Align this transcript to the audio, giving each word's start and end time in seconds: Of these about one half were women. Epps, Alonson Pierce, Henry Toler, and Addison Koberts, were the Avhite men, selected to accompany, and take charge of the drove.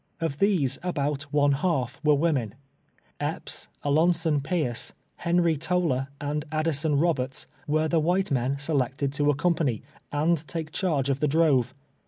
Of 0.19 0.39
these 0.39 0.79
about 0.81 1.31
one 1.31 1.51
half 1.51 1.99
were 2.03 2.15
women. 2.15 2.55
Epps, 3.19 3.67
Alonson 3.85 4.41
Pierce, 4.41 4.93
Henry 5.17 5.55
Toler, 5.55 6.07
and 6.19 6.43
Addison 6.51 6.97
Koberts, 6.97 7.45
were 7.67 7.87
the 7.87 8.01
Avhite 8.01 8.31
men, 8.31 8.57
selected 8.57 9.13
to 9.13 9.29
accompany, 9.29 9.83
and 10.11 10.37
take 10.47 10.71
charge 10.71 11.11
of 11.11 11.19
the 11.19 11.27
drove. 11.27 11.75